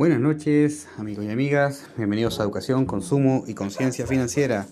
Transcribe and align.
Buenas 0.00 0.18
noches, 0.18 0.88
amigos 0.96 1.26
y 1.26 1.30
amigas. 1.30 1.90
Bienvenidos 1.98 2.40
a 2.40 2.44
Educación, 2.44 2.86
Consumo 2.86 3.44
y 3.46 3.52
Conciencia 3.52 4.06
Financiera. 4.06 4.66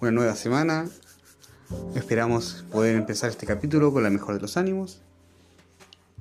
Una 0.00 0.10
nueva 0.10 0.34
semana. 0.34 0.86
Esperamos 1.94 2.64
poder 2.72 2.96
empezar 2.96 3.30
este 3.30 3.46
capítulo 3.46 3.92
con 3.92 4.02
la 4.02 4.10
mejor 4.10 4.34
de 4.34 4.40
los 4.40 4.56
ánimos 4.56 5.00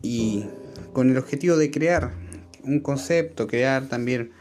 y 0.04 0.46
con 0.94 1.10
el 1.10 1.18
objetivo 1.18 1.58
de 1.58 1.72
crear 1.72 2.12
un 2.64 2.80
concepto, 2.80 3.48
crear 3.48 3.90
también 3.90 4.34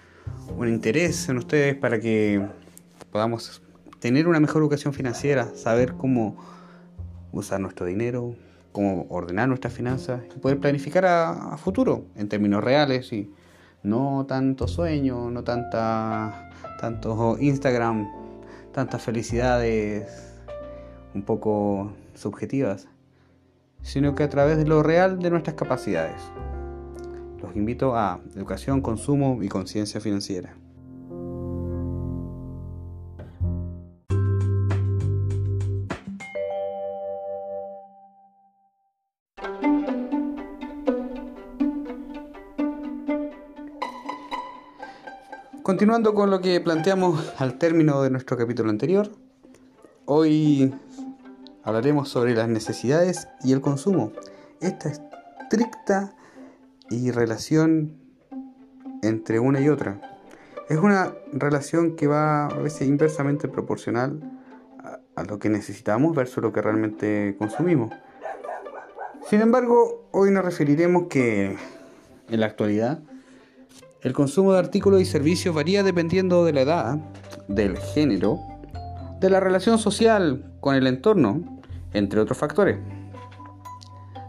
un 0.58 0.68
interés 0.68 1.30
en 1.30 1.38
ustedes 1.38 1.74
para 1.74 1.98
que 1.98 2.46
podamos 3.10 3.62
tener 3.98 4.28
una 4.28 4.40
mejor 4.40 4.60
educación 4.60 4.92
financiera, 4.92 5.54
saber 5.54 5.94
cómo 5.94 6.36
usar 7.32 7.60
nuestro 7.60 7.86
dinero, 7.86 8.36
cómo 8.72 9.06
ordenar 9.08 9.48
nuestras 9.48 9.72
finanzas 9.72 10.20
y 10.36 10.38
poder 10.38 10.58
planificar 10.58 11.06
a, 11.06 11.56
futuro 11.56 12.04
en 12.14 12.28
términos 12.28 12.62
reales 12.62 13.10
y 13.14 13.30
no 13.82 14.26
tanto 14.26 14.68
sueño, 14.68 15.30
no 15.30 15.44
tanta 15.44 16.50
tanto 16.80 17.36
Instagram, 17.38 18.08
tantas 18.72 19.02
felicidades 19.02 20.32
un 21.14 21.22
poco 21.22 21.92
subjetivas, 22.14 22.88
sino 23.82 24.14
que 24.14 24.24
a 24.24 24.28
través 24.28 24.58
de 24.58 24.66
lo 24.66 24.82
real 24.82 25.18
de 25.18 25.30
nuestras 25.30 25.56
capacidades. 25.56 26.20
Los 27.40 27.56
invito 27.56 27.96
a 27.96 28.20
educación, 28.36 28.80
consumo 28.80 29.42
y 29.42 29.48
conciencia 29.48 30.00
financiera. 30.00 30.54
Continuando 45.82 46.14
con 46.14 46.30
lo 46.30 46.40
que 46.40 46.60
planteamos 46.60 47.34
al 47.38 47.58
término 47.58 48.02
de 48.02 48.10
nuestro 48.10 48.36
capítulo 48.36 48.70
anterior, 48.70 49.10
hoy 50.04 50.72
hablaremos 51.64 52.08
sobre 52.08 52.36
las 52.36 52.48
necesidades 52.48 53.26
y 53.42 53.52
el 53.52 53.60
consumo. 53.60 54.12
Esta 54.60 54.90
estricta 54.90 56.14
y 56.88 57.10
relación 57.10 57.96
entre 59.02 59.40
una 59.40 59.60
y 59.60 59.68
otra. 59.70 60.00
Es 60.68 60.78
una 60.78 61.14
relación 61.32 61.96
que 61.96 62.06
va 62.06 62.46
a 62.46 62.58
veces 62.58 62.86
inversamente 62.86 63.48
proporcional 63.48 64.20
a, 65.16 65.24
lo 65.24 65.40
que 65.40 65.48
necesitamos 65.48 66.14
versus 66.14 66.44
lo 66.44 66.52
que 66.52 66.62
realmente 66.62 67.34
consumimos. 67.40 67.92
Sin 69.28 69.40
embargo, 69.40 70.08
hoy 70.12 70.30
nos 70.30 70.44
referiremos 70.44 71.08
que 71.08 71.56
en 72.28 72.38
la 72.38 72.46
actualidad 72.46 73.00
el 74.02 74.12
consumo 74.12 74.52
de 74.52 74.58
artículos 74.58 75.00
y 75.00 75.04
servicios 75.04 75.54
varía 75.54 75.84
dependiendo 75.84 76.44
de 76.44 76.52
la 76.52 76.62
edad, 76.62 76.98
del 77.46 77.78
género, 77.78 78.40
de 79.20 79.30
la 79.30 79.38
relación 79.38 79.78
social 79.78 80.44
con 80.60 80.74
el 80.74 80.88
entorno, 80.88 81.60
entre 81.92 82.18
otros 82.18 82.36
factores. 82.36 82.78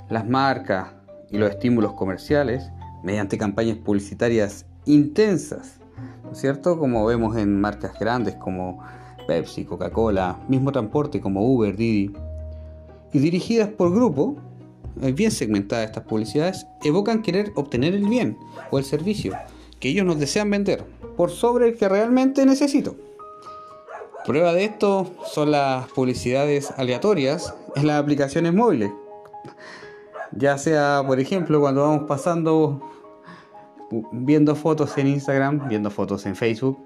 Las 0.10 0.28
marcas 0.30 0.90
y 1.32 1.40
los 1.40 1.50
estímulos 1.50 1.94
comerciales, 1.94 2.70
mediante 3.04 3.40
campañas 3.40 3.78
publicitarias 3.78 4.68
intensas, 4.86 5.80
¿no 6.24 6.34
es 6.34 6.38
cierto? 6.38 6.78
Como 6.78 7.04
vemos 7.06 7.36
en 7.36 7.60
marcas 7.60 7.98
grandes 8.00 8.36
como 8.36 8.80
Pepsi, 9.26 9.66
Coca-Cola, 9.66 10.40
mismo 10.48 10.72
transporte 10.72 11.20
como 11.20 11.52
Uber, 11.52 11.76
Didi, 11.76 12.14
y 13.12 13.20
dirigidas 13.20 13.70
por 13.70 13.92
grupo, 13.92 14.36
eh, 15.02 15.12
bien 15.14 15.32
segmentadas 15.32 15.86
estas 15.86 16.04
publicidades, 16.04 16.68
evocan 16.84 17.24
querer 17.24 17.52
obtener 17.56 17.96
el 17.96 18.08
bien 18.08 18.38
o 18.70 18.78
el 18.78 18.86
servicio 18.86 19.34
que 19.84 19.90
ellos 19.90 20.06
nos 20.06 20.18
desean 20.18 20.50
vender 20.50 20.82
por 21.18 21.30
sobre 21.30 21.68
el 21.68 21.76
que 21.76 21.90
realmente 21.90 22.46
necesito. 22.46 22.96
Prueba 24.26 24.54
de 24.54 24.64
esto 24.64 25.12
son 25.26 25.52
las 25.52 25.92
publicidades 25.92 26.72
aleatorias 26.78 27.54
en 27.76 27.88
las 27.88 28.02
aplicaciones 28.02 28.54
móviles. 28.54 28.92
Ya 30.32 30.58
sea, 30.58 31.04
por 31.06 31.20
ejemplo, 31.20 31.60
cuando 31.60 31.82
vamos 31.82 32.06
pasando 32.08 32.82
viendo 34.14 34.56
fotos 34.56 34.98
en 34.98 35.08
Instagram, 35.08 35.68
viendo 35.68 35.92
fotos 35.92 36.26
en 36.28 36.38
Facebook, 36.38 36.80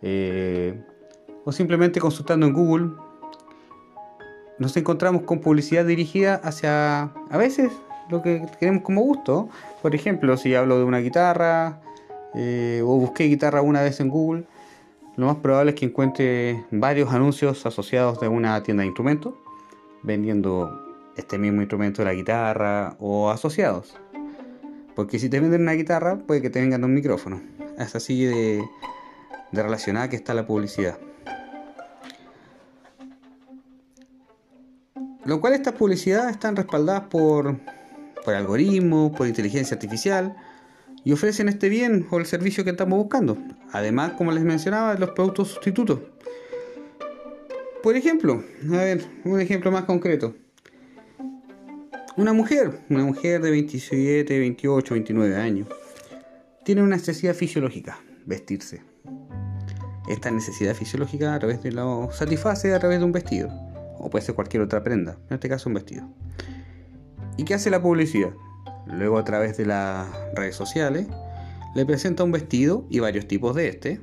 eh, 0.00 0.82
o 1.44 1.52
simplemente 1.52 2.00
consultando 2.00 2.46
en 2.46 2.54
Google, 2.54 2.92
nos 4.58 4.74
encontramos 4.78 5.24
con 5.24 5.40
publicidad 5.40 5.84
dirigida 5.84 6.36
hacia, 6.36 7.02
a 7.02 7.36
veces, 7.36 7.70
lo 8.08 8.22
que 8.22 8.46
queremos 8.58 8.82
como 8.82 9.02
gusto. 9.02 9.50
Por 9.82 9.94
ejemplo, 9.94 10.38
si 10.38 10.54
hablo 10.54 10.78
de 10.78 10.84
una 10.84 11.00
guitarra, 11.00 11.82
eh, 12.34 12.82
o 12.84 12.96
busqué 12.96 13.24
guitarra 13.24 13.62
una 13.62 13.82
vez 13.82 14.00
en 14.00 14.08
Google, 14.08 14.44
lo 15.16 15.26
más 15.26 15.36
probable 15.36 15.72
es 15.72 15.76
que 15.76 15.86
encuentre 15.86 16.64
varios 16.70 17.12
anuncios 17.12 17.66
asociados 17.66 18.20
de 18.20 18.28
una 18.28 18.62
tienda 18.62 18.82
de 18.82 18.86
instrumentos, 18.86 19.34
vendiendo 20.02 20.70
este 21.16 21.38
mismo 21.38 21.60
instrumento 21.60 22.02
de 22.02 22.06
la 22.06 22.14
guitarra 22.14 22.96
o 22.98 23.30
asociados. 23.30 23.96
Porque 24.94 25.18
si 25.18 25.28
te 25.28 25.40
venden 25.40 25.62
una 25.62 25.72
guitarra, 25.72 26.18
puede 26.18 26.40
que 26.40 26.50
te 26.50 26.60
vengan 26.60 26.84
un 26.84 26.94
micrófono. 26.94 27.40
Es 27.78 27.94
así 27.94 28.24
de, 28.24 28.62
de 29.52 29.62
relacionada 29.62 30.08
que 30.08 30.16
está 30.16 30.34
la 30.34 30.46
publicidad. 30.46 30.98
Lo 35.24 35.40
cual 35.40 35.52
estas 35.52 35.74
publicidades 35.74 36.32
están 36.32 36.56
respaldadas 36.56 37.02
por, 37.02 37.58
por 38.24 38.34
algoritmos, 38.34 39.12
por 39.16 39.26
inteligencia 39.26 39.74
artificial, 39.74 40.36
y 41.04 41.12
ofrecen 41.12 41.48
este 41.48 41.68
bien 41.68 42.06
o 42.10 42.18
el 42.18 42.26
servicio 42.26 42.64
que 42.64 42.70
estamos 42.70 42.98
buscando. 42.98 43.36
Además, 43.72 44.12
como 44.12 44.32
les 44.32 44.44
mencionaba, 44.44 44.94
los 44.94 45.10
productos 45.10 45.48
sustitutos. 45.48 46.00
Por 47.82 47.96
ejemplo, 47.96 48.44
a 48.72 48.76
ver, 48.76 49.04
un 49.24 49.40
ejemplo 49.40 49.70
más 49.70 49.84
concreto. 49.84 50.34
Una 52.16 52.32
mujer, 52.32 52.80
una 52.90 53.04
mujer 53.04 53.40
de 53.40 53.50
27, 53.50 54.38
28, 54.38 54.94
29 54.94 55.36
años, 55.36 55.68
tiene 56.64 56.82
una 56.82 56.96
necesidad 56.96 57.34
fisiológica, 57.34 57.98
vestirse. 58.26 58.82
Esta 60.08 60.30
necesidad 60.30 60.74
fisiológica 60.74 61.34
a 61.34 61.38
través 61.38 61.62
de 61.62 61.72
lo 61.72 62.10
satisface 62.12 62.74
a 62.74 62.78
través 62.78 62.98
de 62.98 63.04
un 63.04 63.12
vestido, 63.12 63.48
o 63.98 64.10
puede 64.10 64.24
ser 64.24 64.34
cualquier 64.34 64.62
otra 64.62 64.82
prenda, 64.82 65.16
en 65.30 65.34
este 65.34 65.48
caso 65.48 65.70
un 65.70 65.74
vestido. 65.74 66.06
¿Y 67.38 67.44
qué 67.44 67.54
hace 67.54 67.70
la 67.70 67.80
publicidad? 67.80 68.32
Luego 68.86 69.18
a 69.18 69.24
través 69.24 69.56
de 69.56 69.66
las 69.66 70.08
redes 70.34 70.56
sociales 70.56 71.06
le 71.74 71.86
presenta 71.86 72.24
un 72.24 72.32
vestido 72.32 72.86
y 72.90 72.98
varios 72.98 73.28
tipos 73.28 73.54
de 73.54 73.68
este, 73.68 74.00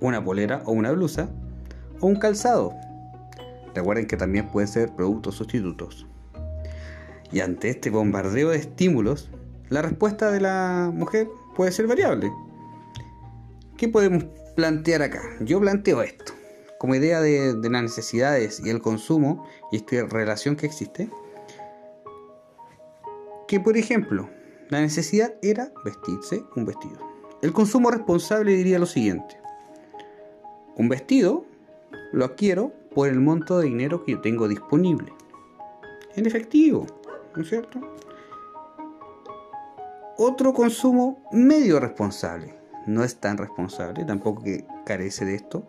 una 0.00 0.24
polera 0.24 0.62
o 0.64 0.72
una 0.72 0.92
blusa, 0.92 1.28
o 2.00 2.06
un 2.06 2.16
calzado. 2.16 2.74
Recuerden 3.74 4.06
que 4.06 4.16
también 4.16 4.48
pueden 4.48 4.68
ser 4.68 4.94
productos 4.94 5.36
sustitutos. 5.36 6.06
Y 7.32 7.40
ante 7.40 7.68
este 7.68 7.90
bombardeo 7.90 8.50
de 8.50 8.56
estímulos, 8.56 9.30
la 9.68 9.82
respuesta 9.82 10.30
de 10.30 10.40
la 10.40 10.90
mujer 10.92 11.28
puede 11.54 11.72
ser 11.72 11.86
variable. 11.86 12.32
¿Qué 13.76 13.88
podemos 13.88 14.24
plantear 14.56 15.02
acá? 15.02 15.22
Yo 15.40 15.60
planteo 15.60 16.02
esto. 16.02 16.32
Como 16.78 16.94
idea 16.94 17.20
de, 17.20 17.54
de 17.54 17.70
las 17.70 17.82
necesidades 17.82 18.60
y 18.64 18.70
el 18.70 18.80
consumo 18.80 19.46
y 19.70 19.76
esta 19.76 20.06
relación 20.06 20.56
que 20.56 20.66
existe, 20.66 21.10
que 23.50 23.58
por 23.58 23.76
ejemplo, 23.76 24.30
la 24.68 24.80
necesidad 24.80 25.34
era 25.42 25.72
vestirse 25.84 26.44
un 26.54 26.66
vestido. 26.66 27.00
El 27.42 27.52
consumo 27.52 27.90
responsable 27.90 28.52
diría 28.52 28.78
lo 28.78 28.86
siguiente. 28.86 29.40
Un 30.76 30.88
vestido 30.88 31.44
lo 32.12 32.26
adquiero 32.26 32.72
por 32.94 33.08
el 33.08 33.18
monto 33.18 33.58
de 33.58 33.64
dinero 33.64 34.04
que 34.04 34.12
yo 34.12 34.20
tengo 34.20 34.46
disponible. 34.46 35.12
En 36.14 36.26
efectivo, 36.26 36.86
¿no 37.34 37.42
es 37.42 37.48
cierto? 37.48 37.80
Otro 40.16 40.54
consumo 40.54 41.20
medio 41.32 41.80
responsable. 41.80 42.54
No 42.86 43.02
es 43.02 43.16
tan 43.16 43.36
responsable, 43.36 44.04
tampoco 44.04 44.44
que 44.44 44.64
carece 44.86 45.24
de 45.24 45.34
esto. 45.34 45.66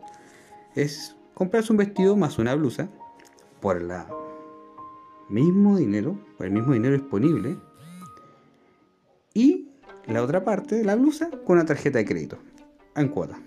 Es 0.76 1.16
comprarse 1.34 1.74
un 1.74 1.78
vestido 1.78 2.16
más 2.16 2.38
una 2.38 2.54
blusa 2.54 2.90
por 3.60 3.78
el 3.78 3.92
mismo 5.30 5.78
dinero, 5.78 6.20
por 6.38 6.46
el 6.46 6.52
mismo 6.52 6.74
dinero 6.74 6.94
disponible 6.94 7.58
la 10.08 10.24
otra 10.24 10.44
parte 10.44 10.76
de 10.76 10.84
la 10.84 10.96
blusa 10.96 11.30
con 11.46 11.58
una 11.58 11.66
tarjeta 11.66 12.00
de 12.00 12.06
crédito 12.06 12.38
en 12.96 13.08
cuota. 13.10 13.40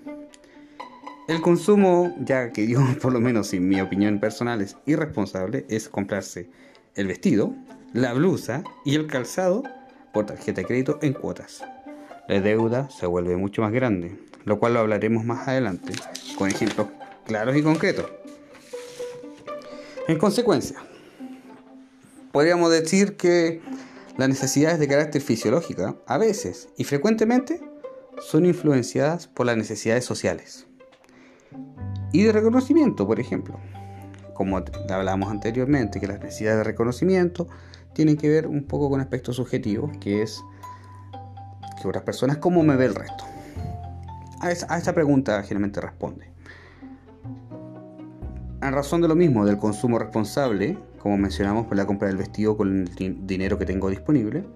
El 1.26 1.40
consumo, 1.40 2.14
ya 2.20 2.50
que 2.50 2.66
yo 2.66 2.80
por 3.02 3.12
lo 3.12 3.20
menos 3.20 3.52
en 3.54 3.68
mi 3.68 3.80
opinión 3.80 4.20
personal 4.20 4.60
es 4.60 4.76
irresponsable, 4.86 5.64
es 5.68 5.88
comprarse 5.88 6.50
el 6.94 7.06
vestido, 7.06 7.54
la 7.92 8.12
blusa 8.12 8.62
y 8.84 8.94
el 8.94 9.06
calzado 9.06 9.62
por 10.12 10.26
tarjeta 10.26 10.60
de 10.60 10.66
crédito 10.66 10.98
en 11.02 11.12
cuotas. 11.12 11.64
La 12.28 12.40
deuda 12.40 12.88
se 12.90 13.06
vuelve 13.06 13.36
mucho 13.36 13.62
más 13.62 13.72
grande, 13.72 14.16
lo 14.44 14.58
cual 14.58 14.74
lo 14.74 14.80
hablaremos 14.80 15.24
más 15.24 15.48
adelante 15.48 15.92
con 16.36 16.48
ejemplos 16.48 16.88
claros 17.26 17.56
y 17.56 17.62
concretos. 17.62 18.06
En 20.08 20.18
consecuencia, 20.18 20.76
podríamos 22.32 22.70
decir 22.70 23.16
que 23.16 23.62
las 24.16 24.28
necesidades 24.28 24.78
de 24.78 24.88
carácter 24.88 25.22
fisiológica, 25.22 25.96
a 26.06 26.18
veces 26.18 26.68
y 26.76 26.84
frecuentemente, 26.84 27.60
son 28.20 28.46
influenciadas 28.46 29.26
por 29.26 29.46
las 29.46 29.56
necesidades 29.56 30.04
sociales 30.04 30.66
y 32.14 32.22
de 32.22 32.32
reconocimiento, 32.32 33.06
por 33.06 33.18
ejemplo. 33.18 33.58
Como 34.34 34.62
hablábamos 34.88 35.30
anteriormente, 35.30 36.00
que 36.00 36.06
las 36.06 36.20
necesidades 36.20 36.58
de 36.58 36.64
reconocimiento 36.64 37.48
tienen 37.92 38.16
que 38.16 38.28
ver 38.28 38.46
un 38.46 38.64
poco 38.64 38.88
con 38.88 39.00
aspectos 39.00 39.36
subjetivos, 39.36 39.96
que 39.98 40.22
es 40.22 40.40
que 41.80 41.88
otras 41.88 42.04
personas, 42.04 42.38
¿cómo 42.38 42.62
me 42.62 42.76
ve 42.76 42.86
el 42.86 42.94
resto? 42.94 43.24
A, 44.40 44.50
esta 44.50 44.92
pregunta 44.92 45.42
generalmente 45.42 45.80
responde. 45.80 46.30
En 48.62 48.72
razón 48.72 49.00
de 49.00 49.08
lo 49.08 49.16
mismo, 49.16 49.44
del 49.44 49.58
consumo 49.58 49.98
responsable, 49.98 50.78
como 51.04 51.18
mencionamos, 51.18 51.66
por 51.66 51.76
la 51.76 51.84
compra 51.84 52.08
del 52.08 52.16
vestido 52.16 52.56
con 52.56 52.88
el 52.96 53.26
dinero 53.26 53.58
que 53.58 53.66
tengo 53.66 53.90
disponible, 53.90 54.46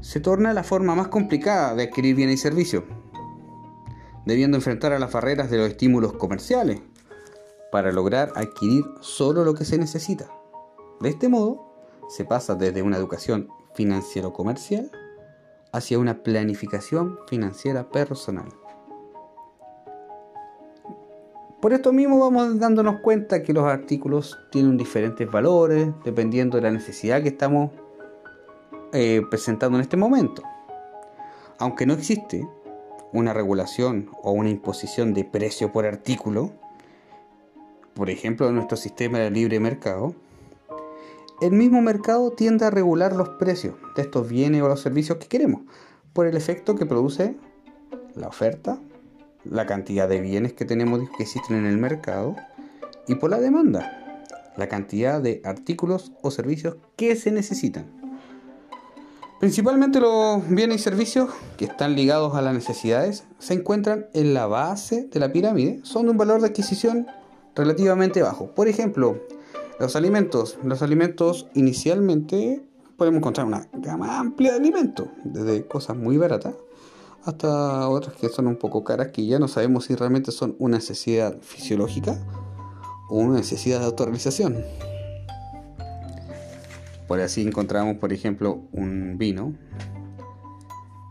se 0.00 0.18
torna 0.18 0.54
la 0.54 0.62
forma 0.64 0.94
más 0.94 1.08
complicada 1.08 1.74
de 1.74 1.82
adquirir 1.82 2.16
bienes 2.16 2.36
y 2.36 2.38
servicios, 2.38 2.84
debiendo 4.24 4.56
enfrentar 4.56 4.94
a 4.94 4.98
las 4.98 5.12
barreras 5.12 5.50
de 5.50 5.58
los 5.58 5.68
estímulos 5.68 6.14
comerciales 6.14 6.80
para 7.70 7.92
lograr 7.92 8.32
adquirir 8.34 8.82
solo 9.02 9.44
lo 9.44 9.52
que 9.52 9.66
se 9.66 9.76
necesita. 9.76 10.30
De 11.02 11.10
este 11.10 11.28
modo, 11.28 11.70
se 12.08 12.24
pasa 12.24 12.54
desde 12.54 12.80
una 12.80 12.96
educación 12.96 13.48
financiero-comercial 13.74 14.90
hacia 15.70 15.98
una 15.98 16.22
planificación 16.22 17.18
financiera 17.28 17.90
personal. 17.90 18.48
Por 21.60 21.72
esto 21.72 21.92
mismo 21.92 22.20
vamos 22.20 22.60
dándonos 22.60 23.00
cuenta 23.00 23.42
que 23.42 23.52
los 23.52 23.64
artículos 23.64 24.38
tienen 24.52 24.76
diferentes 24.76 25.28
valores 25.28 25.88
dependiendo 26.04 26.56
de 26.56 26.62
la 26.62 26.70
necesidad 26.70 27.20
que 27.20 27.30
estamos 27.30 27.72
eh, 28.92 29.22
presentando 29.28 29.76
en 29.76 29.82
este 29.82 29.96
momento. 29.96 30.42
Aunque 31.58 31.84
no 31.84 31.94
existe 31.94 32.48
una 33.12 33.32
regulación 33.32 34.08
o 34.22 34.30
una 34.30 34.50
imposición 34.50 35.14
de 35.14 35.24
precio 35.24 35.72
por 35.72 35.84
artículo, 35.84 36.52
por 37.92 38.08
ejemplo 38.08 38.48
en 38.48 38.54
nuestro 38.54 38.76
sistema 38.76 39.18
de 39.18 39.32
libre 39.32 39.58
mercado, 39.58 40.14
el 41.40 41.50
mismo 41.50 41.82
mercado 41.82 42.30
tiende 42.30 42.66
a 42.66 42.70
regular 42.70 43.16
los 43.16 43.30
precios 43.30 43.74
de 43.96 44.02
estos 44.02 44.28
bienes 44.28 44.62
o 44.62 44.68
los 44.68 44.80
servicios 44.80 45.18
que 45.18 45.26
queremos 45.26 45.62
por 46.12 46.28
el 46.28 46.36
efecto 46.36 46.76
que 46.76 46.86
produce 46.86 47.34
la 48.14 48.28
oferta 48.28 48.78
la 49.50 49.66
cantidad 49.66 50.08
de 50.08 50.20
bienes 50.20 50.52
que 50.52 50.64
tenemos 50.64 51.00
que 51.16 51.22
existen 51.22 51.56
en 51.56 51.66
el 51.66 51.78
mercado 51.78 52.36
y 53.06 53.14
por 53.14 53.30
la 53.30 53.40
demanda, 53.40 54.24
la 54.56 54.68
cantidad 54.68 55.20
de 55.20 55.40
artículos 55.44 56.12
o 56.22 56.30
servicios 56.30 56.76
que 56.96 57.16
se 57.16 57.30
necesitan. 57.30 57.86
Principalmente 59.40 60.00
los 60.00 60.48
bienes 60.48 60.80
y 60.80 60.82
servicios 60.82 61.30
que 61.56 61.66
están 61.66 61.94
ligados 61.94 62.34
a 62.34 62.42
las 62.42 62.54
necesidades 62.54 63.24
se 63.38 63.54
encuentran 63.54 64.06
en 64.12 64.34
la 64.34 64.46
base 64.46 65.08
de 65.12 65.20
la 65.20 65.32
pirámide, 65.32 65.80
son 65.84 66.06
de 66.06 66.10
un 66.10 66.16
valor 66.16 66.40
de 66.40 66.48
adquisición 66.48 67.06
relativamente 67.54 68.20
bajo. 68.20 68.54
Por 68.54 68.66
ejemplo, 68.66 69.22
los 69.78 69.94
alimentos. 69.94 70.58
Los 70.64 70.82
alimentos 70.82 71.46
inicialmente 71.54 72.64
podemos 72.96 73.18
encontrar 73.18 73.46
una 73.46 73.68
gama 73.74 74.18
amplia 74.18 74.50
de 74.50 74.58
alimentos, 74.58 75.08
desde 75.22 75.64
cosas 75.66 75.96
muy 75.96 76.16
baratas 76.16 76.54
hasta 77.24 77.88
otras 77.88 78.14
que 78.16 78.28
son 78.28 78.46
un 78.46 78.56
poco 78.56 78.84
caras 78.84 79.08
que 79.08 79.26
ya 79.26 79.38
no 79.38 79.48
sabemos 79.48 79.84
si 79.84 79.94
realmente 79.94 80.32
son 80.32 80.56
una 80.58 80.76
necesidad 80.76 81.38
fisiológica 81.40 82.18
o 83.08 83.16
una 83.16 83.38
necesidad 83.38 83.80
de 83.80 83.86
autorrealización. 83.86 84.64
Por 87.06 87.20
así 87.20 87.42
encontramos, 87.42 87.96
por 87.96 88.12
ejemplo, 88.12 88.60
un 88.72 89.16
vino 89.16 89.54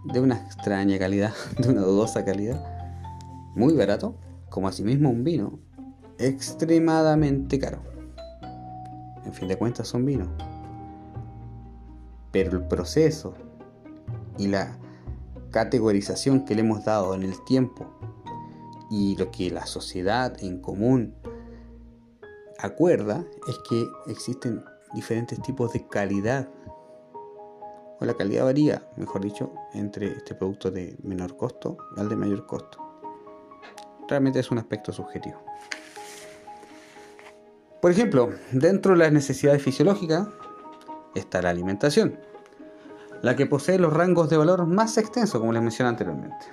de 0.06 0.20
una 0.20 0.36
extraña 0.36 0.98
calidad, 1.00 1.34
de 1.58 1.70
una 1.70 1.82
dudosa 1.82 2.24
calidad, 2.24 2.64
muy 3.56 3.74
barato, 3.74 4.16
como 4.50 4.68
asimismo 4.68 5.10
un 5.10 5.24
vino 5.24 5.60
extremadamente 6.20 7.60
caro. 7.60 7.82
En 9.26 9.34
fin 9.34 9.48
de 9.48 9.58
cuentas 9.58 9.88
son 9.88 10.06
vinos. 10.06 10.30
Pero 12.32 12.52
el 12.52 12.68
proceso 12.68 13.34
y 14.38 14.48
la 14.48 14.78
categorización 15.52 16.46
que 16.46 16.56
le 16.56 16.62
hemos 16.62 16.86
dado 16.86 17.14
en 17.16 17.24
el 17.24 17.44
tiempo 17.46 17.88
y 18.90 19.16
lo 19.18 19.32
que 19.32 19.50
la 19.50 19.66
sociedad 19.66 20.36
en 20.42 20.62
común 20.62 21.16
acuerda 22.60 23.26
es 23.48 23.60
que 23.70 23.86
existen 24.08 24.64
diferentes 24.94 25.42
tipos 25.42 25.74
de 25.74 25.88
calidad 25.88 26.50
o 28.00 28.06
la 28.06 28.14
calidad 28.14 28.46
varía, 28.46 28.88
mejor 28.96 29.24
dicho, 29.24 29.52
entre 29.74 30.12
este 30.12 30.36
producto 30.36 30.70
de 30.70 30.96
menor 31.04 31.36
costo 31.36 31.78
y 31.96 32.00
al 32.00 32.10
de 32.10 32.16
mayor 32.16 32.46
costo. 32.46 32.84
Realmente 34.08 34.40
es 34.40 34.52
un 34.52 34.60
aspecto 34.60 34.94
subjetivo. 34.94 35.42
Por 37.82 37.92
ejemplo, 37.92 38.30
dentro 38.52 38.94
de 38.94 39.00
las 39.00 39.12
necesidades 39.12 39.62
fisiológicas 39.62 40.28
está 41.16 41.42
la 41.42 41.50
alimentación 41.50 42.20
la 43.22 43.36
que 43.36 43.46
posee 43.46 43.80
los 43.80 43.94
rangos 43.94 44.30
de 44.30 44.38
valor 44.38 44.66
más 44.66 44.98
extensos, 44.98 45.40
como 45.40 45.54
les 45.54 45.62
mencioné 45.62 45.90
anteriormente. 45.90 46.46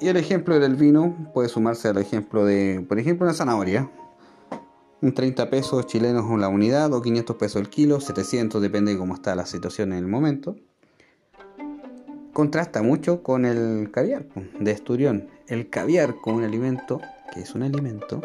Y 0.00 0.08
el 0.08 0.16
ejemplo 0.16 0.58
del 0.58 0.76
vino 0.76 1.14
puede 1.32 1.48
sumarse 1.48 1.88
al 1.88 1.98
ejemplo 1.98 2.44
de, 2.44 2.84
por 2.86 2.98
ejemplo, 2.98 3.26
una 3.26 3.34
zanahoria. 3.34 3.90
Un 5.00 5.14
30 5.14 5.48
pesos 5.50 5.86
chilenos 5.86 6.26
la 6.38 6.48
unidad 6.48 6.92
o 6.92 7.00
500 7.00 7.36
pesos 7.36 7.62
el 7.62 7.68
kilo, 7.68 8.00
700 8.00 8.60
depende 8.60 8.92
de 8.92 8.98
cómo 8.98 9.14
está 9.14 9.34
la 9.34 9.46
situación 9.46 9.92
en 9.92 9.98
el 9.98 10.06
momento. 10.06 10.56
Contrasta 12.32 12.82
mucho 12.82 13.22
con 13.22 13.46
el 13.46 13.90
caviar 13.90 14.26
de 14.58 14.70
esturión. 14.70 15.28
El 15.48 15.70
caviar 15.70 16.16
como 16.16 16.36
un 16.36 16.44
alimento, 16.44 17.00
que 17.32 17.40
es 17.40 17.54
un 17.54 17.62
alimento, 17.62 18.20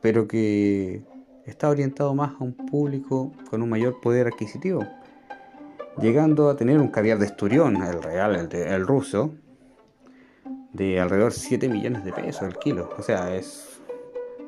pero 0.00 0.28
que 0.28 1.02
está 1.46 1.68
orientado 1.68 2.14
más 2.14 2.32
a 2.40 2.44
un 2.44 2.54
público 2.54 3.32
con 3.50 3.62
un 3.62 3.70
mayor 3.70 4.00
poder 4.00 4.26
adquisitivo, 4.26 4.86
llegando 6.00 6.48
a 6.48 6.56
tener 6.56 6.78
un 6.78 6.88
caviar 6.88 7.18
de 7.18 7.26
esturión, 7.26 7.82
el 7.82 8.02
real, 8.02 8.34
el, 8.36 8.54
el 8.54 8.86
ruso, 8.86 9.34
de 10.74 11.00
alrededor 11.00 11.32
de 11.32 11.38
7 11.38 11.68
millones 11.68 12.04
de 12.04 12.12
pesos 12.12 12.42
el 12.42 12.56
kilo. 12.58 12.90
O 12.98 13.02
sea, 13.02 13.34
es, 13.34 13.80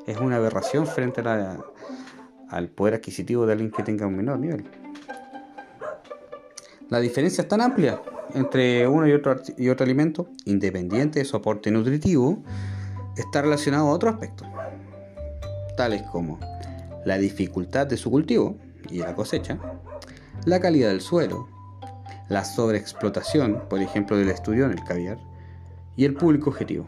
es 0.05 0.17
una 0.17 0.35
aberración 0.35 0.85
frente 0.85 1.21
al 1.21 2.69
poder 2.69 2.95
adquisitivo 2.95 3.45
de 3.45 3.53
alguien 3.53 3.71
que 3.71 3.81
tenga 3.83 4.05
un 4.05 4.17
menor 4.17 4.39
nivel. 4.39 4.65
La 6.89 6.99
diferencia 6.99 7.41
es 7.41 7.47
tan 7.47 7.61
amplia 7.61 8.01
entre 8.33 8.87
uno 8.87 9.07
y 9.07 9.13
otro, 9.13 9.37
y 9.57 9.69
otro 9.69 9.85
alimento, 9.85 10.29
independiente 10.45 11.19
de 11.19 11.25
su 11.25 11.37
aporte 11.37 11.71
nutritivo, 11.71 12.43
está 13.15 13.41
relacionado 13.41 13.87
a 13.87 13.91
otros 13.91 14.13
aspectos, 14.13 14.47
tales 15.75 16.03
como 16.03 16.39
la 17.07 17.17
dificultad 17.17 17.87
de 17.87 17.95
su 17.95 18.11
cultivo 18.11 18.57
y 18.89 18.99
la 18.99 19.15
cosecha, 19.15 19.57
la 20.45 20.59
calidad 20.59 20.89
del 20.89 20.99
suelo, 20.99 21.47
la 22.27 22.43
sobreexplotación, 22.43 23.63
por 23.69 23.81
ejemplo, 23.81 24.17
del 24.17 24.29
estudio 24.29 24.65
en 24.65 24.71
el 24.71 24.83
caviar, 24.83 25.17
y 25.95 26.03
el 26.03 26.15
público 26.15 26.49
objetivo. 26.49 26.85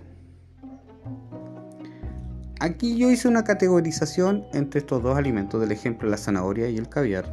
Aquí 2.59 2.97
yo 2.97 3.09
hice 3.09 3.29
una 3.29 3.45
categorización 3.45 4.45
entre 4.51 4.81
estos 4.81 5.01
dos 5.01 5.17
alimentos, 5.17 5.61
del 5.61 5.71
ejemplo 5.71 6.09
la 6.09 6.17
zanahoria 6.17 6.69
y 6.69 6.75
el 6.75 6.89
caviar, 6.89 7.25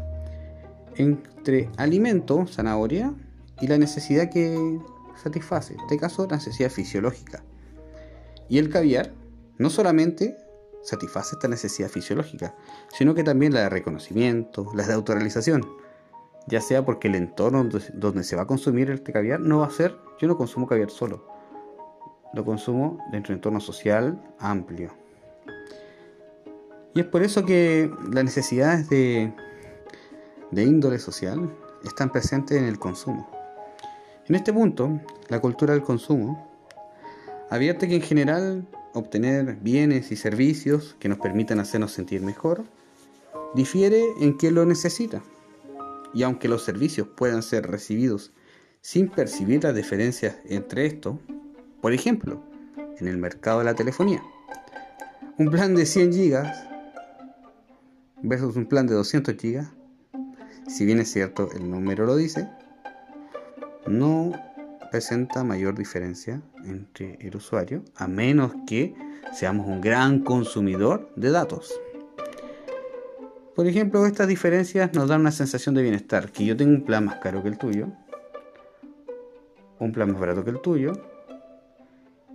entre 0.95 1.69
alimento, 1.79 2.47
zanahoria, 2.47 3.13
y 3.61 3.67
la 3.67 3.79
necesidad 3.79 4.31
que 4.31 4.79
satisface, 5.21 5.75
en 5.75 5.81
este 5.81 5.99
caso 5.99 6.29
la 6.31 6.37
necesidad 6.37 6.71
fisiológica. 6.71 7.43
Y 8.49 8.59
el 8.59 8.71
caviar 8.71 9.11
no 9.59 9.71
solamente 9.71 10.37
satisface 10.87 11.35
esta 11.35 11.49
necesidad 11.49 11.89
fisiológica, 11.89 12.55
sino 12.97 13.15
que 13.15 13.25
también 13.25 13.53
la 13.53 13.63
de 13.63 13.69
reconocimiento, 13.69 14.71
la 14.75 14.87
de 14.87 14.95
autorrealización. 14.95 15.67
Ya 16.47 16.61
sea 16.61 16.85
porque 16.85 17.09
el 17.09 17.17
entorno 17.17 17.69
donde 17.95 18.23
se 18.23 18.37
va 18.37 18.43
a 18.43 18.47
consumir 18.47 18.91
este 18.91 19.13
caviar 19.13 19.41
no 19.41 19.59
va 19.59 19.67
a 19.67 19.71
ser, 19.71 19.97
yo 20.21 20.29
no 20.29 20.37
consumo 20.37 20.69
caviar 20.69 20.91
solo, 20.91 21.27
lo 22.33 22.45
consumo 22.45 22.99
dentro 23.11 23.29
de 23.29 23.35
un 23.35 23.39
entorno 23.39 23.61
social 23.61 24.23
amplio. 24.39 24.95
Y 26.95 27.01
es 27.01 27.07
por 27.07 27.23
eso 27.23 27.45
que 27.45 27.91
las 28.13 28.25
necesidades 28.25 28.89
de, 28.89 29.35
de 30.53 30.63
índole 30.63 31.01
social 31.01 31.53
están 31.85 32.11
presentes 32.11 32.57
en 32.57 32.65
el 32.65 32.79
consumo. 32.79 33.29
En 34.29 34.37
este 34.37 34.53
punto, 34.53 35.01
la 35.29 35.41
cultura 35.41 35.75
del 35.75 35.83
consumo 35.83 36.56
advierte 37.51 37.89
que 37.89 37.97
en 37.97 38.03
general 38.03 38.67
obtener 38.95 39.57
bienes 39.57 40.11
y 40.11 40.17
servicios 40.17 40.97
que 40.99 41.09
nos 41.09 41.19
permitan 41.19 41.61
hacernos 41.61 41.93
sentir 41.93 42.23
mejor, 42.23 42.65
difiere 43.55 44.03
en 44.21 44.33
quien 44.35 44.55
lo 44.55 44.65
necesita. 44.65 45.23
Y 46.15 46.23
aunque 46.23 46.49
los 46.49 46.65
servicios 46.65 47.09
puedan 47.17 47.43
ser 47.43 47.67
recibidos 47.67 48.33
sin 48.81 49.09
percibir 49.09 49.65
las 49.65 49.75
diferencias 49.75 50.37
entre 50.47 50.87
estos, 50.87 51.17
por 51.81 51.93
ejemplo, 51.93 52.43
en 52.99 53.09
el 53.09 53.19
mercado 53.19 53.59
de 53.59 53.67
la 53.67 53.75
telefonía, 53.75 54.23
un 55.39 55.51
plan 55.51 55.75
de 55.75 55.85
100 55.85 56.13
gigas 56.13 56.67
versus 58.23 58.57
un 58.57 58.67
plan 58.67 58.87
de 58.87 58.95
200 58.95 59.35
gigas, 59.37 59.69
si 60.67 60.87
bien 60.87 60.99
es 61.01 61.13
cierto, 61.13 61.51
el 61.53 61.71
número 61.71 62.07
lo 62.07 62.17
dice, 62.17 62.49
no 63.87 64.33
presenta 64.91 65.45
mayor 65.45 65.77
diferencia 65.77 66.43
entre 66.65 67.19
el 67.21 67.37
usuario, 67.37 67.83
a 67.97 68.09
menos 68.09 68.53
que 68.67 68.95
seamos 69.33 69.67
un 69.67 69.81
gran 69.81 70.21
consumidor 70.21 71.11
de 71.17 71.31
datos. 71.31 71.79
Por 73.55 73.67
ejemplo, 73.67 74.05
estas 74.07 74.29
diferencias 74.29 74.93
nos 74.93 75.09
dan 75.09 75.23
una 75.23 75.31
sensación 75.31 75.75
de 75.75 75.83
bienestar, 75.83 76.31
que 76.31 76.45
yo 76.45 76.57
tengo 76.57 76.73
un 76.73 76.85
plan 76.85 77.05
más 77.07 77.17
caro 77.17 77.43
que 77.43 77.49
el 77.49 77.59
tuyo, 77.59 77.89
un 79.79 79.93
plan 79.93 80.13
más 80.13 80.21
barato 80.21 80.45
que 80.45 80.51
el 80.51 80.61
tuyo, 80.61 80.93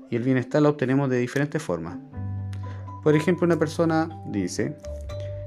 y 0.10 0.15
el 0.15 0.24
bienestar 0.24 0.62
lo 0.62 0.70
obtenemos 0.70 1.10
de 1.10 1.20
diferentes 1.20 1.62
formas. 1.62 1.98
Por 3.03 3.15
ejemplo, 3.15 3.46
una 3.46 3.58
persona 3.58 4.10
dice, 4.27 4.75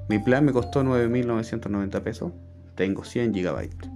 mi 0.09 0.19
plan 0.19 0.45
me 0.45 0.53
costó 0.53 0.83
9.990 0.83 2.03
pesos, 2.03 2.33
tengo 2.75 3.05
100 3.05 3.35
gigabytes. 3.35 3.91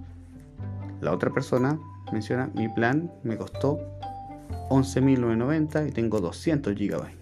La 1.01 1.13
otra 1.13 1.31
persona 1.31 1.79
menciona, 2.11 2.49
mi 2.53 2.67
plan 2.69 3.11
me 3.23 3.37
costó 3.37 3.79
11.990 4.69 5.89
y 5.89 5.91
tengo 5.91 6.19
200 6.19 6.75
gigabytes. 6.75 7.17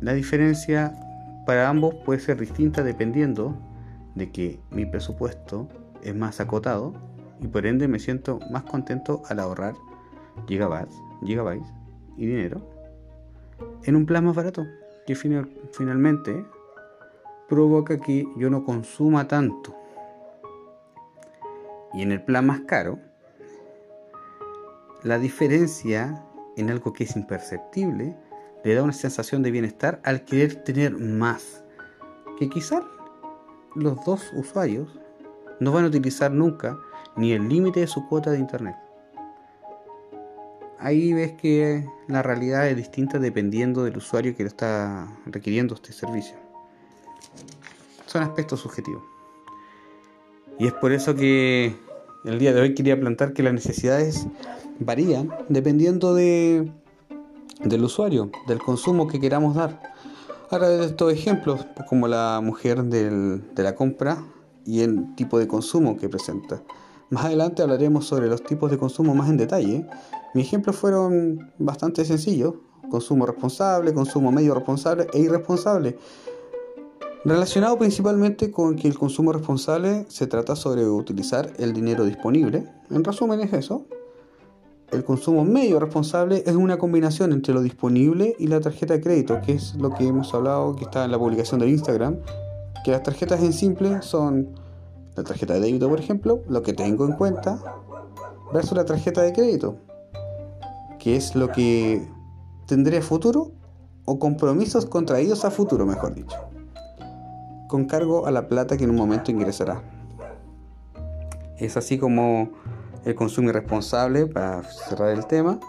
La 0.00 0.12
diferencia 0.12 0.92
para 1.46 1.68
ambos 1.68 1.94
puede 2.04 2.20
ser 2.20 2.38
distinta 2.38 2.82
dependiendo 2.82 3.56
de 4.14 4.30
que 4.30 4.60
mi 4.70 4.86
presupuesto 4.86 5.68
es 6.02 6.14
más 6.14 6.40
acotado 6.40 6.94
y 7.40 7.48
por 7.48 7.66
ende 7.66 7.88
me 7.88 7.98
siento 7.98 8.40
más 8.50 8.64
contento 8.64 9.22
al 9.28 9.40
ahorrar 9.40 9.74
gigabytes, 10.46 10.94
gigabytes 11.24 11.68
y 12.16 12.26
dinero 12.26 12.76
en 13.84 13.96
un 13.96 14.06
plan 14.06 14.24
más 14.24 14.34
barato 14.34 14.66
que 15.06 15.14
finalmente 15.14 16.44
provoca 17.48 17.98
que 17.98 18.26
yo 18.36 18.50
no 18.50 18.64
consuma 18.64 19.28
tanto. 19.28 19.74
Y 21.92 22.02
en 22.02 22.12
el 22.12 22.22
plan 22.22 22.46
más 22.46 22.60
caro, 22.62 22.98
la 25.02 25.18
diferencia 25.18 26.24
en 26.56 26.70
algo 26.70 26.92
que 26.92 27.04
es 27.04 27.16
imperceptible 27.16 28.16
le 28.64 28.74
da 28.74 28.82
una 28.82 28.92
sensación 28.92 29.42
de 29.42 29.50
bienestar 29.50 30.00
al 30.04 30.24
querer 30.24 30.56
tener 30.64 30.96
más. 30.98 31.64
Que 32.38 32.48
quizás 32.48 32.82
los 33.74 34.04
dos 34.04 34.30
usuarios 34.34 34.98
no 35.60 35.72
van 35.72 35.84
a 35.84 35.88
utilizar 35.88 36.32
nunca 36.32 36.78
ni 37.16 37.32
el 37.32 37.48
límite 37.48 37.80
de 37.80 37.86
su 37.86 38.06
cuota 38.08 38.30
de 38.30 38.38
internet. 38.38 38.76
Ahí 40.78 41.14
ves 41.14 41.32
que 41.32 41.86
la 42.08 42.22
realidad 42.22 42.68
es 42.68 42.76
distinta 42.76 43.18
dependiendo 43.18 43.84
del 43.84 43.96
usuario 43.96 44.36
que 44.36 44.42
lo 44.42 44.48
está 44.48 45.08
requiriendo 45.24 45.74
este 45.74 45.92
servicio 45.92 46.46
son 48.06 48.22
aspectos 48.22 48.60
subjetivos. 48.60 49.15
Y 50.58 50.66
es 50.66 50.72
por 50.72 50.92
eso 50.92 51.14
que 51.14 51.76
el 52.24 52.38
día 52.38 52.52
de 52.52 52.60
hoy 52.60 52.74
quería 52.74 52.98
plantar 52.98 53.32
que 53.32 53.42
las 53.42 53.52
necesidades 53.52 54.26
varían 54.78 55.30
dependiendo 55.48 56.14
de, 56.14 56.70
del 57.64 57.84
usuario, 57.84 58.30
del 58.46 58.58
consumo 58.58 59.06
que 59.06 59.20
queramos 59.20 59.54
dar. 59.54 59.94
Ahora 60.50 60.68
de 60.68 60.86
estos 60.86 61.12
ejemplos, 61.12 61.66
como 61.88 62.08
la 62.08 62.40
mujer 62.42 62.82
de 62.84 63.62
la 63.62 63.74
compra 63.74 64.24
y 64.64 64.80
el 64.80 65.14
tipo 65.14 65.38
de 65.38 65.46
consumo 65.46 65.96
que 65.96 66.08
presenta. 66.08 66.62
Más 67.10 67.24
adelante 67.24 67.62
hablaremos 67.62 68.06
sobre 68.06 68.26
los 68.26 68.42
tipos 68.42 68.70
de 68.70 68.78
consumo 68.78 69.14
más 69.14 69.30
en 69.30 69.36
detalle. 69.36 69.86
Mis 70.34 70.46
ejemplos 70.46 70.76
fueron 70.76 71.52
bastante 71.58 72.04
sencillos. 72.04 72.54
Consumo 72.90 73.26
responsable, 73.26 73.94
consumo 73.94 74.32
medio 74.32 74.54
responsable 74.54 75.06
e 75.12 75.20
irresponsable. 75.20 75.96
Relacionado 77.26 77.76
principalmente 77.76 78.52
con 78.52 78.76
que 78.76 78.86
el 78.86 78.96
consumo 78.96 79.32
responsable 79.32 80.06
se 80.08 80.28
trata 80.28 80.54
sobre 80.54 80.86
utilizar 80.86 81.52
el 81.58 81.72
dinero 81.72 82.04
disponible. 82.04 82.68
En 82.88 83.02
resumen 83.02 83.40
es 83.40 83.52
eso. 83.52 83.84
El 84.92 85.02
consumo 85.02 85.44
medio 85.44 85.80
responsable 85.80 86.44
es 86.46 86.54
una 86.54 86.78
combinación 86.78 87.32
entre 87.32 87.52
lo 87.52 87.62
disponible 87.62 88.36
y 88.38 88.46
la 88.46 88.60
tarjeta 88.60 88.94
de 88.94 89.00
crédito, 89.00 89.40
que 89.44 89.54
es 89.54 89.74
lo 89.74 89.90
que 89.90 90.06
hemos 90.06 90.32
hablado, 90.34 90.76
que 90.76 90.84
está 90.84 91.04
en 91.04 91.10
la 91.10 91.18
publicación 91.18 91.58
de 91.58 91.68
Instagram, 91.68 92.18
que 92.84 92.92
las 92.92 93.02
tarjetas 93.02 93.42
en 93.42 93.52
simple 93.52 94.02
son 94.02 94.50
la 95.16 95.24
tarjeta 95.24 95.54
de 95.54 95.60
débito, 95.62 95.88
por 95.88 95.98
ejemplo, 95.98 96.44
lo 96.48 96.62
que 96.62 96.74
tengo 96.74 97.06
en 97.06 97.14
cuenta, 97.14 97.60
versus 98.54 98.76
la 98.76 98.84
tarjeta 98.84 99.22
de 99.22 99.32
crédito, 99.32 99.78
que 101.00 101.16
es 101.16 101.34
lo 101.34 101.50
que 101.50 102.06
tendré 102.68 103.02
futuro 103.02 103.50
o 104.04 104.20
compromisos 104.20 104.86
contraídos 104.86 105.44
a 105.44 105.50
futuro, 105.50 105.86
mejor 105.86 106.14
dicho 106.14 106.36
con 107.68 107.86
cargo 107.86 108.26
a 108.26 108.30
la 108.30 108.48
plata 108.48 108.76
que 108.76 108.84
en 108.84 108.90
un 108.90 108.96
momento 108.96 109.30
ingresará. 109.30 109.82
Es 111.58 111.76
así 111.76 111.98
como 111.98 112.50
el 113.04 113.14
consumo 113.14 113.50
irresponsable, 113.50 114.26
para 114.26 114.62
cerrar 114.64 115.10
el 115.10 115.26
tema, 115.26 115.60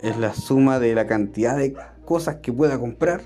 es 0.00 0.16
la 0.18 0.34
suma 0.34 0.78
de 0.78 0.94
la 0.94 1.06
cantidad 1.06 1.56
de 1.56 1.74
cosas 2.04 2.36
que 2.36 2.52
pueda 2.52 2.78
comprar 2.78 3.20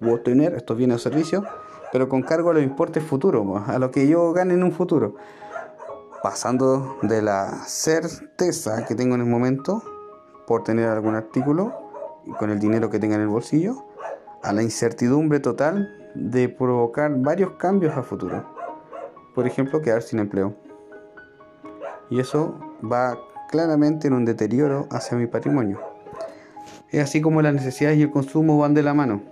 o 0.00 0.12
obtener 0.12 0.54
estos 0.54 0.76
bienes 0.76 0.96
o 0.96 0.98
servicios, 0.98 1.44
pero 1.92 2.08
con 2.08 2.22
cargo 2.22 2.50
a 2.50 2.54
los 2.54 2.62
importes 2.62 3.02
futuros, 3.02 3.68
a 3.68 3.78
lo 3.78 3.90
que 3.90 4.06
yo 4.06 4.32
gane 4.32 4.54
en 4.54 4.62
un 4.62 4.72
futuro. 4.72 5.16
Pasando 6.22 6.96
de 7.02 7.22
la 7.22 7.62
certeza 7.66 8.84
que 8.84 8.94
tengo 8.94 9.14
en 9.14 9.22
el 9.22 9.26
momento 9.26 9.82
por 10.46 10.64
tener 10.64 10.88
algún 10.88 11.14
artículo 11.14 11.72
y 12.26 12.32
con 12.32 12.50
el 12.50 12.58
dinero 12.58 12.90
que 12.90 12.98
tenga 12.98 13.14
en 13.14 13.22
el 13.22 13.28
bolsillo, 13.28 13.84
a 14.42 14.52
la 14.52 14.62
incertidumbre 14.62 15.40
total 15.40 16.07
de 16.18 16.48
provocar 16.48 17.12
varios 17.16 17.52
cambios 17.52 17.96
a 17.96 18.02
futuro. 18.02 18.44
Por 19.34 19.46
ejemplo, 19.46 19.80
quedar 19.80 20.02
sin 20.02 20.18
empleo. 20.18 20.54
Y 22.10 22.20
eso 22.20 22.58
va 22.82 23.18
claramente 23.50 24.08
en 24.08 24.14
un 24.14 24.24
deterioro 24.24 24.88
hacia 24.90 25.16
mi 25.16 25.26
patrimonio. 25.26 25.80
Es 26.90 27.02
así 27.02 27.20
como 27.20 27.42
las 27.42 27.54
necesidades 27.54 27.98
y 27.98 28.02
el 28.02 28.10
consumo 28.10 28.58
van 28.58 28.74
de 28.74 28.82
la 28.82 28.94
mano. 28.94 29.22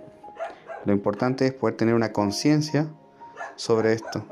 Lo 0.85 0.93
importante 0.93 1.45
es 1.45 1.53
poder 1.53 1.75
tener 1.75 1.95
una 1.95 2.13
conciencia 2.13 2.87
sobre 3.55 3.93
esto. 3.93 4.23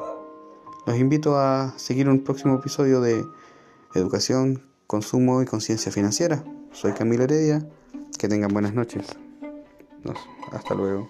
Los 0.85 0.97
invito 0.97 1.38
a 1.38 1.74
seguir 1.77 2.07
un 2.07 2.24
próximo 2.24 2.55
episodio 2.55 3.01
de 3.01 3.25
Educación, 3.95 4.63
Consumo 4.88 5.41
y 5.41 5.45
Conciencia 5.45 5.91
Financiera. 5.91 6.43
Soy 6.71 6.93
Camilo 6.93 7.24
Heredia. 7.24 7.65
Que 8.19 8.27
tengan 8.27 8.53
buenas 8.53 8.74
noches. 8.74 9.07
hasta 10.51 10.75
luego. 10.75 11.09